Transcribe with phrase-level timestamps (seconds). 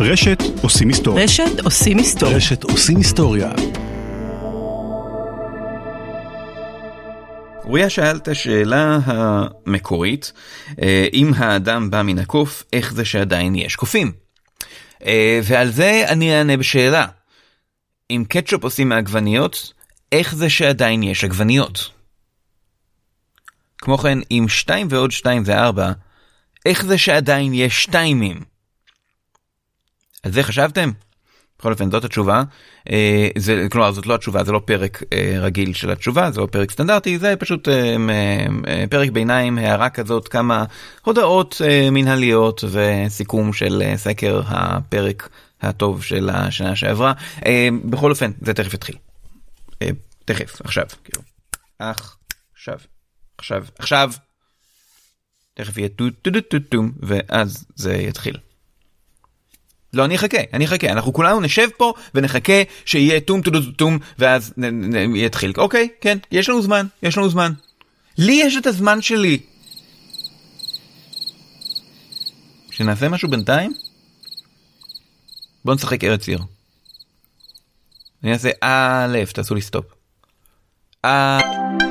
[0.00, 1.24] רשת עושים היסטוריה.
[1.24, 2.36] רשת עושים היסטוריה.
[2.36, 3.52] רשת עושים היסטוריה.
[7.64, 10.32] אוריה שאל את השאלה המקורית,
[10.82, 14.12] אה, אם האדם בא מן הקוף, איך זה שעדיין יש קופים?
[15.04, 17.06] אה, ועל זה אני אענה בשאלה.
[18.10, 19.72] אם קטשופ עושים מעגבניות,
[20.12, 21.90] איך זה שעדיין יש עגבניות?
[23.78, 25.92] כמו כן, אם 2 ועוד 2 זה 4,
[26.66, 28.57] איך זה שעדיין יש שתיימים?
[30.22, 30.90] על זה חשבתם?
[31.58, 32.42] בכל אופן זאת התשובה,
[32.90, 36.46] אה, זה, כלומר זאת לא התשובה, זה לא פרק אה, רגיל של התשובה, זה לא
[36.46, 40.64] פרק סטנדרטי, זה פשוט אה, פרק ביניים, הערה כזאת, כמה
[41.04, 41.60] הודעות
[41.92, 45.28] מנהליות וסיכום של סקר הפרק
[45.60, 47.12] הטוב של השנה שעברה.
[47.84, 48.96] בכל אופן, זה תכף יתחיל.
[50.24, 51.22] תכף, עכשיו, כאילו.
[52.54, 52.78] עכשיו,
[53.38, 54.12] עכשיו, עכשיו.
[55.54, 58.36] תכף יהיה טו טו טו טו ואז זה יתחיל.
[59.92, 63.98] לא, אני אחכה, אני אחכה, אנחנו כולנו נשב פה ונחכה שיהיה טום טום טום טום
[64.18, 64.54] ואז
[65.14, 65.52] יתחיל.
[65.56, 67.52] אוקיי, כן, יש לנו זמן, יש לנו זמן.
[68.18, 69.38] לי יש את הזמן שלי.
[72.70, 73.72] שנעשה משהו בינתיים?
[75.64, 76.38] בוא נשחק ארץ עיר.
[78.24, 79.84] אני אעשה א', תעשו לי stop.
[81.04, 81.87] אה...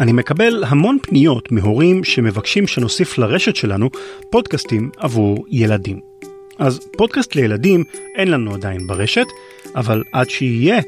[0.00, 3.90] אני מקבל המון פניות מהורים שמבקשים שנוסיף לרשת שלנו
[4.30, 6.00] פודקאסטים עבור ילדים.
[6.58, 7.84] אז פודקאסט לילדים
[8.16, 9.26] אין לנו עדיין ברשת,
[9.76, 10.80] אבל עד שיהיה,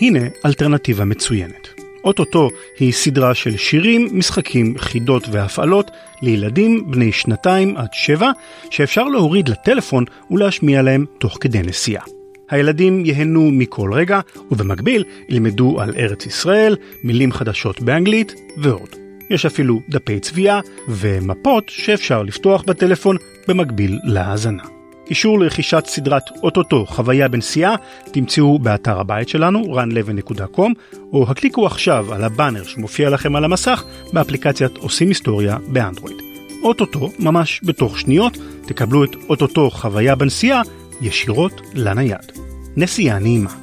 [0.00, 1.68] הנה אלטרנטיבה מצוינת.
[2.04, 5.90] אוטוטו היא סדרה של שירים, משחקים, חידות והפעלות
[6.22, 8.30] לילדים בני שנתיים עד שבע,
[8.70, 12.21] שאפשר להוריד לטלפון ולהשמיע להם תוך כדי נסיעה.
[12.52, 18.88] הילדים ייהנו מכל רגע, ובמקביל ילמדו על ארץ ישראל, מילים חדשות באנגלית ועוד.
[19.30, 23.16] יש אפילו דפי צביעה ומפות שאפשר לפתוח בטלפון
[23.48, 24.62] במקביל להאזנה.
[25.10, 27.74] אישור לרכישת סדרת אוטוטו חוויה בנסיעה
[28.12, 30.72] תמצאו באתר הבית שלנו runleven.com
[31.12, 36.16] או הקליקו עכשיו על הבאנר שמופיע לכם על המסך באפליקציית עושים היסטוריה באנדרואיד.
[36.62, 40.62] אוטוטו, ממש בתוך שניות, תקבלו את אוטוטו חוויה בנסיעה
[41.02, 42.32] ישירות לנייד.
[42.76, 43.54] נסיעה נעימה.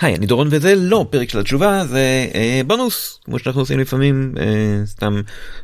[0.00, 4.34] היי, אני דורון וזה לא פרק של התשובה, זה אה, בונוס, כמו שאנחנו עושים לפעמים,
[4.38, 5.20] אה, סתם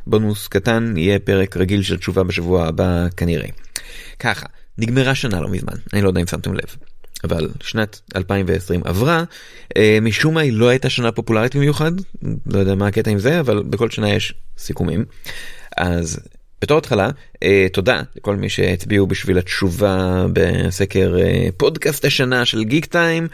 [0.07, 3.47] בונוס קטן, יהיה פרק רגיל של תשובה בשבוע הבא כנראה.
[4.19, 4.45] ככה,
[4.77, 6.90] נגמרה שנה לא מזמן, אני לא יודע אם שמתם לב.
[7.23, 9.23] אבל שנת 2020 עברה,
[9.77, 11.91] אה, משום מה היא לא הייתה שנה פופולרית במיוחד,
[12.45, 15.05] לא יודע מה הקטע עם זה, אבל בכל שנה יש סיכומים.
[15.77, 16.19] אז
[16.61, 17.09] בתור התחלה,
[17.43, 23.27] אה, תודה לכל מי שהצביעו בשביל התשובה בסקר אה, פודקאסט השנה של גיק טיים.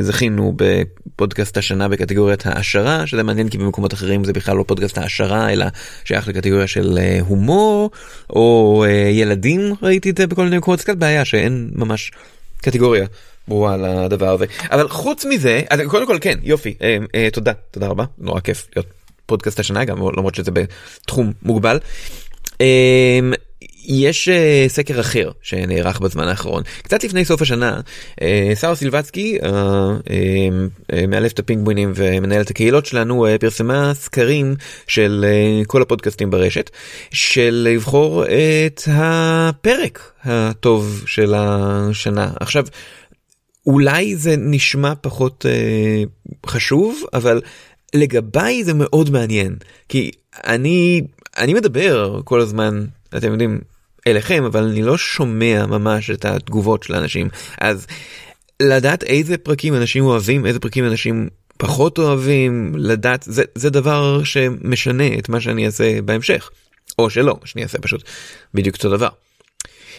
[0.00, 5.52] זכינו בפודקאסט השנה בקטגוריית העשרה, שזה מעניין כי במקומות אחרים זה בכלל לא פודקאסט העשרה,
[5.52, 5.66] אלא
[6.04, 7.90] שייך לקטגוריה של הומור,
[8.30, 12.12] או ילדים, ראיתי את זה בכל מיני מקומות, קצת בעיה שאין ממש
[12.62, 13.06] קטגוריה
[13.48, 14.46] ברורה לדבר הזה.
[14.70, 18.68] אבל חוץ מזה, אז קודם כל כן, יופי, אה, אה, תודה, תודה רבה, נורא כיף
[18.76, 18.86] להיות
[19.26, 21.78] פודקאסט השנה גם למרות שזה בתחום מוגבל.
[22.60, 23.18] אה,
[23.88, 24.32] יש uh,
[24.68, 27.80] סקר אחר שנערך בזמן האחרון קצת לפני סוף השנה
[28.12, 28.24] uh,
[28.60, 34.54] שרה סילבצקי uh, uh, מאלפת הפינגווינים ומנהלת הקהילות שלנו פרסמה סקרים
[34.86, 35.24] של
[35.66, 36.70] כל הפודקאסטים ברשת
[37.10, 38.24] של לבחור
[38.66, 42.64] את הפרק הטוב של השנה עכשיו.
[43.66, 47.40] אולי זה נשמע פחות uh, חשוב אבל
[47.94, 49.56] לגביי זה מאוד מעניין
[49.88, 50.10] כי
[50.46, 51.02] אני
[51.38, 52.84] אני מדבר כל הזמן
[53.16, 53.60] אתם יודעים
[54.06, 57.28] אליכם אבל אני לא שומע ממש את התגובות של האנשים.
[57.60, 57.86] אז
[58.62, 61.28] לדעת איזה פרקים אנשים אוהבים איזה פרקים אנשים
[61.58, 66.50] פחות אוהבים לדעת זה זה דבר שמשנה את מה שאני אעשה בהמשך.
[66.98, 68.02] או שלא שאני אעשה פשוט.
[68.54, 69.08] בדיוק אותו דבר.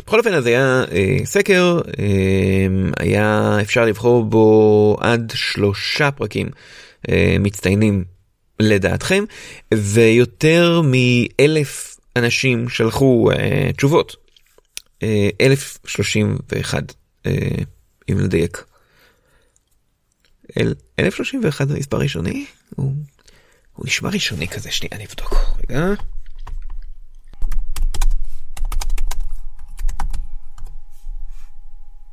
[0.07, 2.05] בכל אופן אז היה אה, סקר אה,
[2.99, 6.49] היה אפשר לבחור בו עד שלושה פרקים
[7.09, 8.03] אה, מצטיינים
[8.59, 9.23] לדעתכם
[9.73, 14.15] ויותר מאלף אנשים שלחו אה, תשובות.
[15.03, 16.93] אה, 1031
[17.25, 17.31] אה,
[18.11, 18.63] אם לדייק.
[20.99, 22.45] 1031 זה מספר ראשוני?
[22.75, 22.93] הוא,
[23.73, 25.33] הוא נשמע ראשוני כזה שנייה אני אבדוק
[25.69, 25.85] רגע.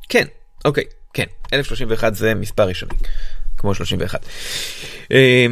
[0.09, 0.25] כן
[0.65, 0.85] אוקיי
[1.15, 2.95] כן 1031 זה מספר ראשוני
[3.57, 4.27] כמו 31.
[5.13, 5.47] אה,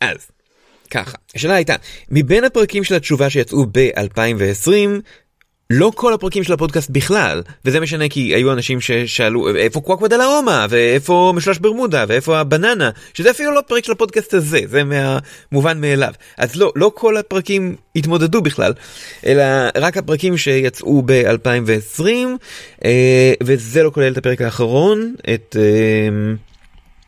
[0.00, 0.30] אז
[0.90, 1.74] ככה, השאלה הייתה,
[2.10, 5.00] מבין הפרקים של התשובה שיצאו ב-2020,
[5.70, 10.16] לא כל הפרקים של הפודקאסט בכלל, וזה משנה כי היו אנשים ששאלו איפה קוואקווה דה
[10.16, 15.80] לאומה, ואיפה משלש ברמודה, ואיפה הבננה, שזה אפילו לא פרק של הפודקאסט הזה, זה מהמובן
[15.80, 16.12] מאליו.
[16.38, 18.72] אז לא, לא כל הפרקים התמודדו בכלל,
[19.26, 19.44] אלא
[19.76, 22.04] רק הפרקים שיצאו ב-2020,
[22.84, 26.34] אה, וזה לא כולל את הפרק האחרון, את אה,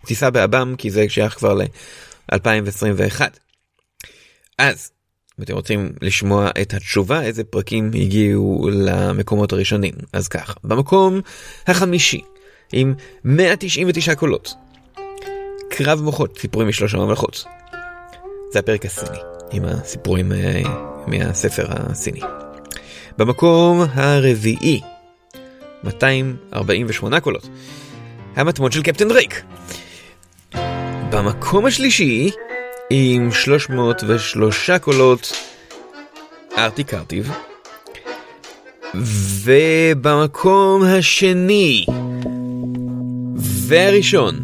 [0.06, 3.20] טיסה באב"ם, כי זה שייך כבר ל-2021.
[4.60, 4.90] אז
[5.38, 9.94] אם אתם רוצים לשמוע את התשובה איזה פרקים הגיעו למקומות הראשונים?
[10.12, 11.20] אז ככה במקום
[11.66, 12.20] החמישי
[12.72, 14.54] עם 199 קולות
[15.70, 17.44] קרב מוחות סיפורים משלוש הממלכות.
[18.52, 19.18] זה הפרק הסיני
[19.52, 20.62] עם הסיפורים אה,
[21.06, 22.20] מהספר הסיני.
[23.18, 24.80] במקום הרביעי
[25.84, 27.48] 248 קולות
[28.36, 29.42] המטמון של קפטן דרייק.
[31.10, 32.30] במקום השלישי
[32.90, 35.32] עם 303 קולות
[36.58, 37.30] ארטי קרטיב.
[39.44, 41.84] ובמקום השני
[43.36, 44.40] והראשון,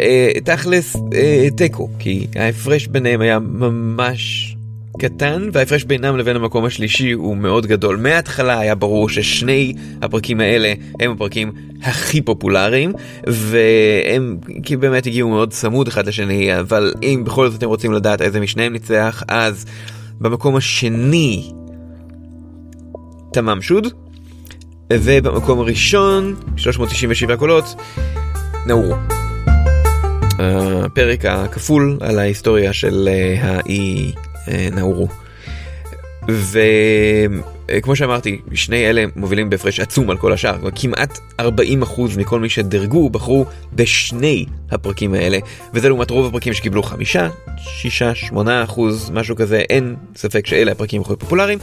[0.00, 4.55] אה, תכלס אה, תיקו, כי ההפרש ביניהם היה ממש
[4.98, 7.96] קטן וההפרש בינם לבין המקום השלישי הוא מאוד גדול.
[7.96, 11.52] מההתחלה היה ברור ששני הפרקים האלה הם הפרקים
[11.82, 12.92] הכי פופולריים
[13.26, 18.22] והם כי באמת הגיעו מאוד צמוד אחד לשני אבל אם בכל זאת אתם רוצים לדעת
[18.22, 19.64] איזה משניהם ניצח אז
[20.20, 21.52] במקום השני
[23.32, 23.86] תמם שוד
[24.92, 27.74] ובמקום הראשון 397 קולות
[28.66, 28.94] נאורו.
[30.38, 34.25] הפרק הכפול על ההיסטוריה של אה, האי אה,
[34.72, 35.08] נאורו.
[36.28, 41.44] וכמו שאמרתי, שני אלה מובילים בהפרש עצום על כל השאר, כמעט 40%
[42.16, 45.38] מכל מי שדרגו בחרו בשני הפרקים האלה,
[45.74, 47.28] וזה לעומת רוב הפרקים שקיבלו חמישה,
[47.58, 51.58] שישה, שמונה אחוז, משהו כזה, אין ספק שאלה הפרקים הכי פופולריים.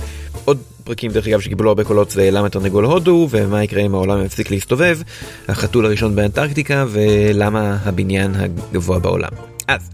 [0.46, 4.26] עוד פרקים דרך אגב שקיבלו הרבה קולות זה למה תרנגול הודו, ומה יקרה אם העולם
[4.26, 5.00] יפסיק להסתובב,
[5.48, 9.32] החתול הראשון באנטרקטיקה, ולמה הבניין הגבוה בעולם.
[9.68, 9.90] אז,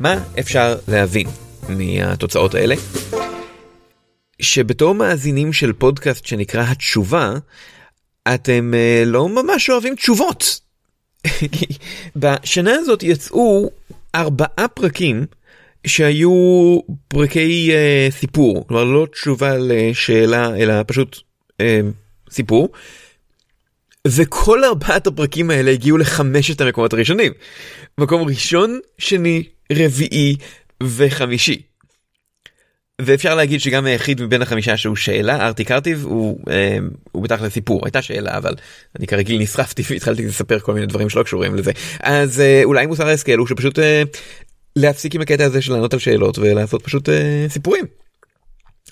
[0.00, 1.26] מה אפשר להבין
[1.68, 2.74] מהתוצאות האלה.
[4.42, 7.34] שבתור מאזינים של פודקאסט שנקרא התשובה,
[8.34, 10.60] אתם uh, לא ממש אוהבים תשובות.
[12.16, 13.70] בשנה הזאת יצאו
[14.14, 15.26] ארבעה פרקים
[15.86, 16.30] שהיו
[17.08, 21.16] פרקי uh, סיפור, כלומר לא תשובה לשאלה אלא פשוט
[21.52, 21.64] uh,
[22.30, 22.68] סיפור.
[24.06, 27.32] וכל ארבעת הפרקים האלה הגיעו לחמשת המקומות הראשונים.
[27.98, 30.36] מקום ראשון, שני, רביעי
[30.96, 31.62] וחמישי.
[33.00, 36.78] ואפשר להגיד שגם היחיד מבין החמישה שהוא שאלה ארטי קרטיב הוא אה,
[37.12, 38.54] הוא בטח לסיפור הייתה שאלה אבל
[38.98, 43.08] אני כרגיל נשרפתי והתחלתי לספר כל מיני דברים שלא קשורים לזה אז אה, אולי מוסר
[43.08, 44.02] ההשכל הוא שפשוט אה,
[44.76, 47.84] להפסיק עם הקטע הזה של לענות על שאלות ולעשות פשוט אה, סיפורים.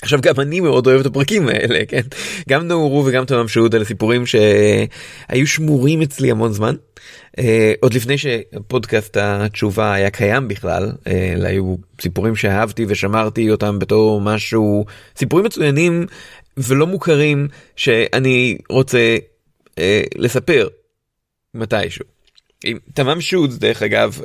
[0.02, 2.02] עכשיו גם אני מאוד אוהב את הפרקים האלה כן
[2.48, 6.74] גם נאורו וגם תמם שאוד אלה סיפורים שהיו שמורים אצלי המון זמן
[7.36, 7.42] uh,
[7.80, 14.20] עוד לפני שפודקאסט התשובה היה קיים בכלל uh, אלא היו סיפורים שאהבתי ושמרתי אותם בתור
[14.20, 14.84] משהו
[15.16, 16.06] סיפורים מצוינים
[16.56, 19.16] ולא מוכרים שאני רוצה
[19.70, 19.80] uh,
[20.16, 20.68] לספר
[21.54, 22.04] מתישהו.
[22.94, 24.20] תמם שוד דרך אגב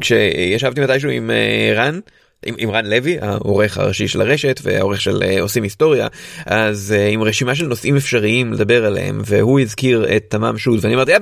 [0.00, 1.30] כשישבתי מתישהו עם
[1.74, 2.00] רן.
[2.46, 6.06] עם, עם רן לוי העורך הראשי של הרשת והעורך של uh, עושים היסטוריה
[6.46, 10.94] אז uh, עם רשימה של נושאים אפשריים לדבר עליהם והוא הזכיר את תמם שוד ואני
[10.94, 11.12] אמרתי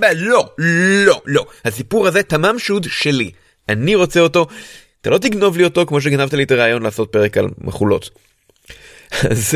[0.00, 3.30] ב, לא לא לא הסיפור הזה תמם שוד שלי
[3.68, 4.46] אני רוצה אותו
[5.00, 8.10] אתה לא תגנוב לי אותו כמו שגנבת לי את הרעיון לעשות פרק על מחולות.
[9.30, 9.54] אז,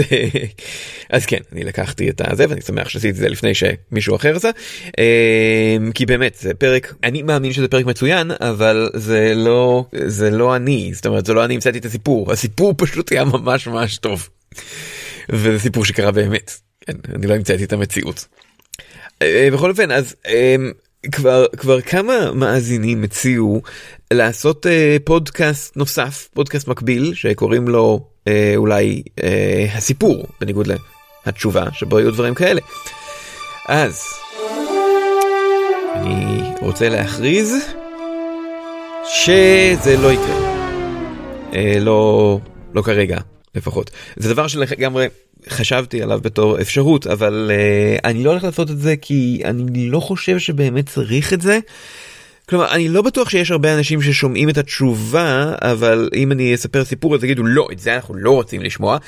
[1.11, 4.51] אז כן, אני לקחתי את הזה ואני שמח שעשיתי את זה לפני שמישהו אחר עשה.
[4.99, 10.57] אמ, כי באמת זה פרק, אני מאמין שזה פרק מצוין, אבל זה לא, זה לא
[10.57, 14.29] אני, זאת אומרת זה לא אני המצאתי את הסיפור, הסיפור פשוט היה ממש ממש טוב.
[15.29, 18.27] וזה סיפור שקרה באמת, כן, אני לא המצאתי את המציאות.
[19.23, 20.15] אה, בכל אופן, אז
[21.13, 23.63] כבר כבר כמה מאזינים הציעו
[24.13, 30.69] לעשות אה, פודקאסט נוסף פודקאסט מקביל שקוראים לו אה, אולי אה, הסיפור בניגוד
[31.27, 32.61] לתשובה שבו היו דברים כאלה.
[33.69, 34.03] אז
[35.95, 37.55] אני רוצה להכריז
[39.05, 40.59] שזה לא יקרה.
[41.55, 42.41] אה, לא
[42.75, 43.19] לא כרגע
[43.55, 43.91] לפחות.
[44.17, 45.07] זה דבר שלגמרי
[45.49, 50.01] חשבתי עליו בתור אפשרות אבל uh, אני לא הולך לעשות את זה כי אני לא
[50.01, 51.59] חושב שבאמת צריך את זה.
[52.49, 57.15] כלומר אני לא בטוח שיש הרבה אנשים ששומעים את התשובה אבל אם אני אספר סיפור
[57.15, 58.99] אז יגידו לא את זה אנחנו לא רוצים לשמוע.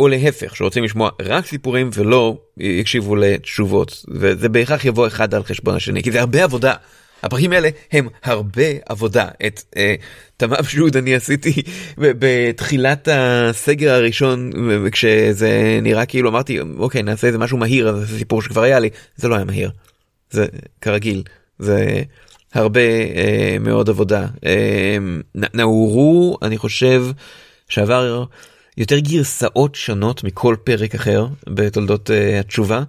[0.00, 5.76] או להפך שרוצים לשמוע רק סיפורים ולא יקשיבו לתשובות וזה בהכרח יבוא אחד על חשבון
[5.76, 6.74] השני כי זה הרבה עבודה
[7.22, 9.28] הפרקים האלה הם הרבה עבודה.
[9.46, 9.94] את אה,
[10.36, 11.62] תמ"ב שוד אני עשיתי
[11.98, 14.50] בתחילת הסגר הראשון
[14.92, 18.90] כשזה נראה כאילו אמרתי אוקיי נעשה איזה משהו מהיר אז זה סיפור שכבר היה לי
[19.16, 19.70] זה לא היה מהיר.
[20.30, 20.46] זה
[20.80, 21.22] כרגיל
[21.58, 22.02] זה
[22.54, 24.26] הרבה אה, מאוד עבודה.
[24.46, 24.96] אה,
[25.34, 27.06] נאורו אני חושב
[27.68, 28.24] שעבר
[28.76, 32.82] יותר גרסאות שונות מכל פרק אחר בתולדות uh, התשובה.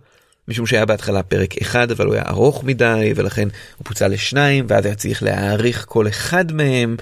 [0.48, 4.86] משום שהיה בהתחלה פרק אחד אבל הוא היה ארוך מדי ולכן הוא פוצל לשניים ואז
[4.86, 6.96] היה צריך להעריך כל אחד מהם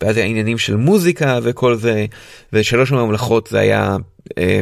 [0.00, 2.06] ואז היה עניינים של מוזיקה וכל זה
[2.52, 3.96] ושלוש ממלכות זה היה
[4.38, 4.60] אה,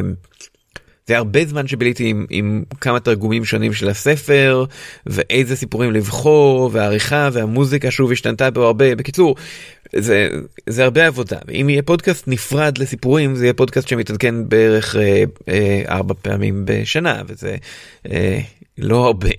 [1.07, 4.65] זה הרבה זמן שביליתי עם, עם כמה תרגומים שונים של הספר
[5.05, 8.95] ואיזה סיפורים לבחור והעריכה והמוזיקה שוב השתנתה בו הרבה.
[8.95, 9.35] בקיצור
[9.95, 10.29] זה
[10.69, 15.81] זה הרבה עבודה אם יהיה פודקאסט נפרד לסיפורים זה יהיה פודקאסט שמתעדכן בערך אה, אה,
[15.89, 17.55] ארבע פעמים בשנה וזה
[18.11, 18.39] אה,
[18.77, 19.29] לא הרבה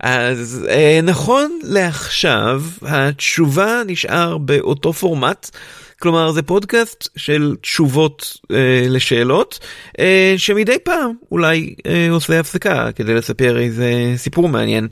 [0.00, 5.50] אז אה, נכון לעכשיו התשובה נשאר באותו פורמט.
[5.98, 9.58] כלומר זה פודקאסט של תשובות אה, לשאלות
[9.98, 14.88] אה, שמדי פעם אולי אה, עושה הפסקה כדי לספר איזה סיפור מעניין.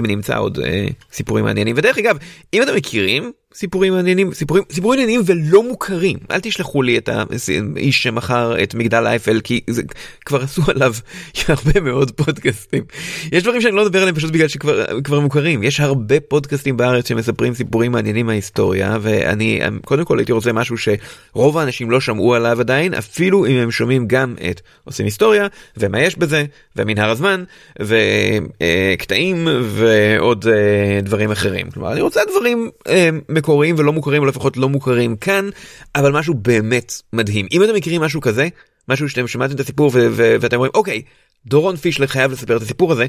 [0.00, 2.18] אם נמצא עוד אה, סיפורים מעניינים ודרך אגב
[2.54, 6.18] אם אתם מכירים סיפורים מעניינים סיפורים סיפורים מעניינים ולא מוכרים.
[6.30, 9.82] אל תשלחו לי את האיש שמכר את מגדל אייפל כי זה
[10.24, 10.94] כבר עשו עליו
[11.48, 12.84] הרבה מאוד פודקאסטים.
[13.32, 15.62] יש דברים שאני לא מדבר עליהם פשוט בגלל שכבר מוכרים.
[15.62, 21.58] יש הרבה פודקאסטים בארץ שמספרים סיפורים מעניינים מההיסטוריה ואני קודם כל הייתי רוצה משהו שרוב
[21.58, 25.46] האנשים לא שמעו עליו עדיין אפילו אם הם שומעים גם את עושים היסטוריה
[25.76, 26.44] ומה יש בזה
[26.76, 27.44] ומנהר הזמן
[27.80, 31.70] וקטעים ועוד אה, דברים אחרים.
[31.70, 32.70] כלומר אני רוצה דברים.
[32.88, 33.08] אה,
[33.48, 35.48] מקוריים ולא מוכרים, או לפחות לא מוכרים כאן,
[35.94, 37.46] אבל משהו באמת מדהים.
[37.52, 38.48] אם אתם מכירים משהו כזה,
[38.88, 41.02] משהו שאתם שמעתם את הסיפור ואתם אומרים, אוקיי,
[41.46, 43.06] דורון פישלר חייב לספר את הסיפור הזה,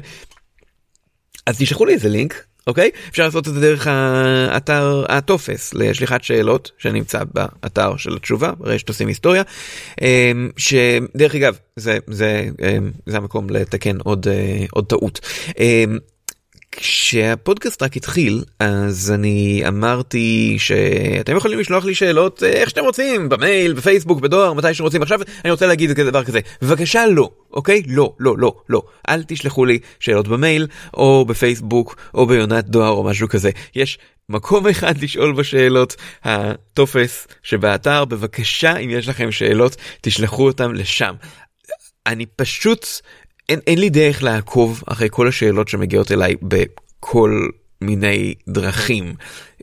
[1.46, 2.90] אז תשלחו לי איזה לינק, אוקיי?
[3.10, 9.08] אפשר לעשות את זה דרך האתר, הטופס לשליחת שאלות שנמצא באתר של התשובה, רשת עושים
[9.08, 9.42] היסטוריה,
[10.00, 15.20] אמ, שדרך אגב, זה, זה, אמ, זה המקום לתקן עוד, אה, עוד טעות.
[16.72, 23.28] כשהפודקאסט רק התחיל אז אני אמרתי שאתם יכולים לשלוח לי שאלות אה, איך שאתם רוצים
[23.28, 25.02] במייל בפייסבוק בדואר מתי שאתם רוצים.
[25.02, 26.40] עכשיו אני רוצה להגיד דבר כזה.
[26.62, 27.82] בבקשה לא אוקיי?
[27.86, 28.82] לא לא לא לא.
[29.08, 33.50] אל תשלחו לי שאלות במייל או בפייסבוק או ביונת דואר או משהו כזה.
[33.74, 33.98] יש
[34.28, 35.96] מקום אחד לשאול בשאלות.
[36.24, 41.14] הטופס שבאתר בבקשה אם יש לכם שאלות תשלחו אותם לשם.
[42.06, 42.86] אני פשוט
[43.50, 47.48] אין, אין לי דרך לעקוב אחרי כל השאלות שמגיעות אליי בכל
[47.80, 49.14] מיני דרכים.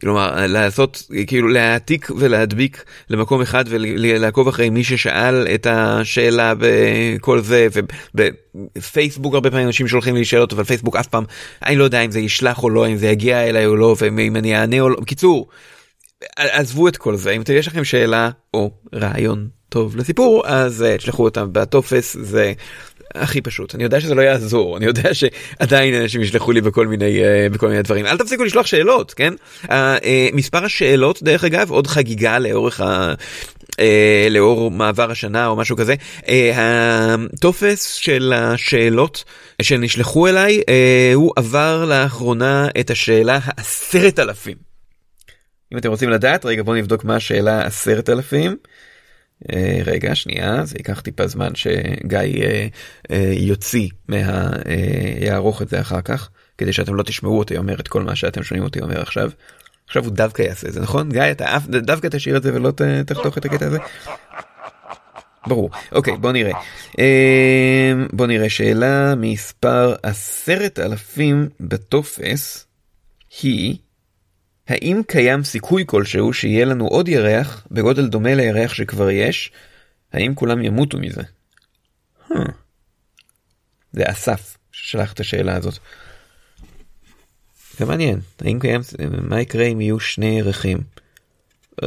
[0.02, 7.68] כלומר לעשות כאילו להעתיק ולהדביק למקום אחד ולעקוב אחרי מי ששאל את השאלה בכל זה
[8.16, 11.24] ובפייסבוק הרבה פעמים אנשים שולחים לי שאלות אבל פייסבוק אף פעם
[11.66, 14.36] אני לא יודע אם זה ישלח או לא אם זה יגיע אליי או לא ואם
[14.36, 15.00] אני אענה או לא.
[15.00, 15.48] בקיצור
[16.36, 17.32] עזבו את כל זה.
[17.32, 21.50] אם יש לכם שאלה או רעיון טוב לסיפור אז אה, תשלחו אותם.
[21.52, 22.54] בטופס זה
[23.16, 27.22] הכי פשוט אני יודע שזה לא יעזור אני יודע שעדיין אנשים ישלחו לי בכל מיני
[27.22, 29.34] uh, בכל מיני דברים אל תפסיקו לשלוח שאלות כן
[29.64, 29.70] uh,
[30.34, 33.14] מספר השאלות דרך אגב עוד חגיגה לאורך ה...
[33.72, 39.24] Uh, לאור מעבר השנה או משהו כזה uh, הטופס של השאלות
[39.62, 40.64] שנשלחו אליי uh,
[41.14, 44.56] הוא עבר לאחרונה את השאלה העשרת אלפים.
[45.74, 48.58] אם אתם רוצים לדעת רגע בואו נבדוק מה השאלה עשרת אלפים.
[49.54, 52.68] אה, רגע שנייה זה ייקח טיפה זמן שגיא אה,
[53.12, 54.50] אה, יוציא מה...
[55.22, 58.44] יערוך את זה אחר כך כדי שאתם לא תשמעו אותי אומר את כל מה שאתם
[58.44, 59.32] שומעים אותי אומר עכשיו.
[59.88, 62.72] עכשיו הוא דווקא יעשה את זה נכון גיא אתה אף דווקא תשאיר את זה ולא
[63.06, 63.78] תחתוך את הקטע הזה.
[65.48, 66.52] ברור אוקיי בוא נראה
[68.14, 72.66] בוא נראה שאלה מספר עשרת אלפים בטופס
[73.42, 73.76] היא
[74.68, 79.52] האם קיים סיכוי כלשהו שיהיה לנו עוד ירח בגודל דומה לירח שכבר יש?
[80.14, 81.22] האם כולם ימותו מזה?
[82.30, 82.34] Huh.
[83.94, 85.78] זה אסף ששלח את השאלה הזאת.
[87.78, 88.82] זה מעניין, האם קיים,
[89.22, 90.78] מה יקרה אם יהיו שני ירחים?
[91.82, 91.86] Um,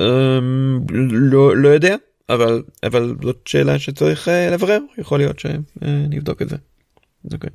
[0.92, 1.96] לא, לא יודע,
[2.28, 6.56] אבל, אבל זאת שאלה שצריך uh, לברר, יכול להיות שנבדוק uh, את זה.
[6.56, 7.34] Okay.
[7.34, 7.50] אוקיי.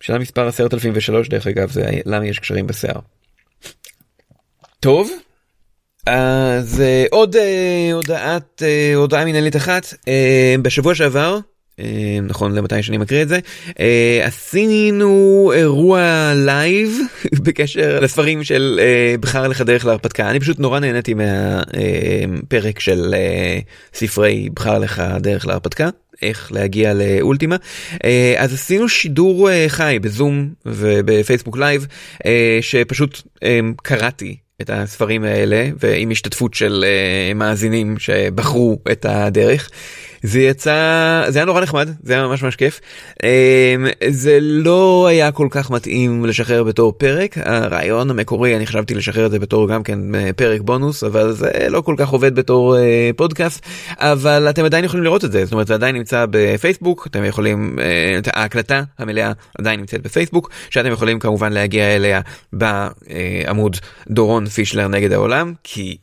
[0.00, 3.00] שאלה מספר 10003 דרך אגב זה למה יש קשרים בשיער.
[4.86, 5.10] טוב.
[6.06, 9.94] אז אה, עוד אה, הודעת אה, הודעה מנהלית אחת
[10.62, 11.38] בשבוע שעבר
[12.22, 13.38] נכון למתי שאני מקריא את זה
[14.22, 16.98] עשינו אירוע live
[17.44, 18.80] בקשר לספרים של
[19.20, 23.14] בחר לך דרך להרפתקה אני פשוט נורא נהניתי מהפרק של
[23.94, 25.88] ספרי בחר לך דרך להרפתקה
[26.22, 27.56] איך להגיע לאולטימה.
[28.38, 31.86] אז עשינו שידור חי בזום ובפייסבוק live
[32.60, 33.22] שפשוט
[33.82, 36.84] קראתי את הספרים האלה ועם השתתפות של
[37.34, 39.70] מאזינים שבחרו את הדרך.
[40.26, 42.80] זה יצא זה היה נורא נחמד זה היה ממש ממש כיף.
[43.22, 43.28] אמ,
[44.08, 47.38] זה לא היה כל כך מתאים לשחרר בתור פרק.
[47.38, 51.66] הרעיון המקורי אני חשבתי לשחרר את זה בתור גם כן אה, פרק בונוס אבל זה
[51.68, 53.66] לא כל כך עובד בתור אה, פודקאסט.
[53.98, 57.78] אבל אתם עדיין יכולים לראות את זה זאת אומרת זה עדיין נמצא בפייסבוק אתם יכולים
[57.78, 62.20] אה, ההקלטה המלאה עדיין נמצאת בפייסבוק שאתם יכולים כמובן להגיע אליה
[62.52, 63.76] בעמוד
[64.10, 65.96] דורון פישלר נגד העולם כי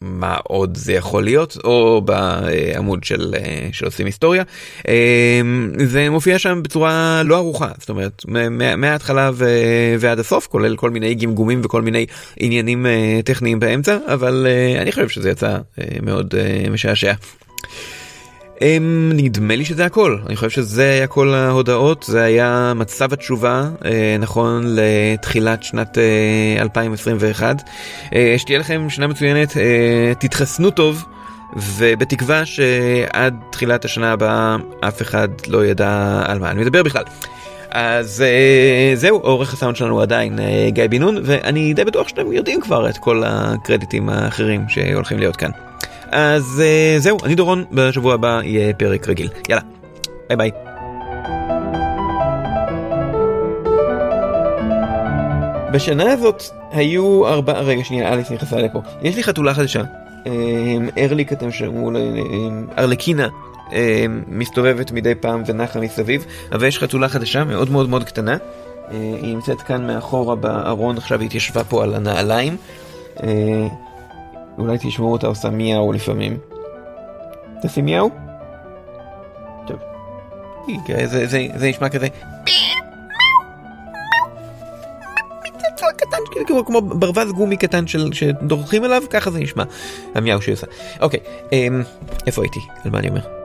[0.00, 4.42] מה עוד זה יכול להיות או בעמוד של, אה, של עושים היסטוריה
[4.88, 8.22] אמ, זה מופיע שם בצורה לא ערוכה זאת אומרת
[8.76, 9.30] מההתחלה
[9.98, 14.92] ועד הסוף כולל כל מיני גמגומים וכל מיני עניינים אה, טכניים באמצע אבל אה, אני
[14.92, 15.56] חושב שזה יצא
[16.02, 16.34] מאוד
[16.70, 17.12] משעשע.
[18.58, 18.60] Um,
[19.14, 23.84] נדמה לי שזה הכל, אני חושב שזה היה כל ההודעות, זה היה מצב התשובה uh,
[24.18, 25.98] נכון לתחילת שנת
[26.58, 27.56] uh, 2021.
[27.60, 29.56] Uh, שתהיה לכם שנה מצוינת,
[30.18, 31.04] תתחסנו טוב,
[31.56, 37.04] ובתקווה שעד תחילת השנה הבאה אף אחד לא ידע על מה אני מדבר בכלל.
[37.70, 38.24] אז
[38.94, 42.98] זהו, עורך הסאונד שלנו עדיין גיא בן נון, ואני די בטוח שאתם יודעים כבר את
[42.98, 45.50] כל הקרדיטים האחרים שהולכים להיות כאן.
[46.14, 49.28] אז uh, זהו, אני דורון, בשבוע הבא יהיה פרק רגיל.
[49.48, 49.62] יאללה,
[50.28, 50.50] ביי ביי.
[55.72, 56.42] בשנה הזאת
[56.72, 58.80] היו ארבעה, רגע שנייה, אליס נכנסה לפה.
[59.02, 59.82] יש לי חתולה חדשה,
[60.98, 61.90] ארליק אתם שמעו,
[62.78, 63.28] ארלקינה.
[64.28, 68.36] מסתובבת מדי פעם ונחה מסביב, אבל יש חתולה חדשה מאוד מאוד מאוד קטנה.
[68.90, 72.56] היא נמצאת כאן מאחורה בארון, עכשיו היא התיישבה פה על הנעליים.
[74.58, 76.38] אולי תשמעו אותה עושה מיהו לפעמים.
[77.62, 78.10] תעשי מיהו?
[79.66, 79.76] טוב.
[81.04, 82.08] זה, זה, זה נשמע כזה.
[85.96, 89.64] קטן, כאילו כמו ברווז גומי קטן של, שדורכים עליו, ככה זה נשמע,
[90.14, 90.66] המיהו שהיא עושה.
[91.00, 91.20] אוקיי,
[91.52, 91.82] אמ,
[92.26, 92.60] איפה הייתי?
[92.84, 93.43] על מה אני אומר?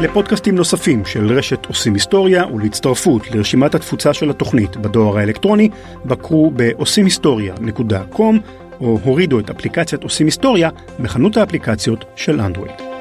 [0.00, 5.68] לפודקאסטים נוספים של רשת עושים היסטוריה ולהצטרפות לרשימת התפוצה של התוכנית בדואר האלקטרוני,
[6.04, 8.34] בקרו בעושים היסטוריה.com
[8.80, 10.70] או הורידו את אפליקציית עושים היסטוריה
[11.00, 12.95] בחנות האפליקציות של אנדרואיד.